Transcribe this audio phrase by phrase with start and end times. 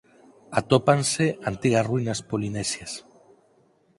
[0.61, 2.91] Atópanse antigas ruínas polinesias.